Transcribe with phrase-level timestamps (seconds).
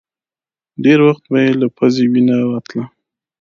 [0.83, 2.83] ډېر وخت به يې له پزې وينه راتله.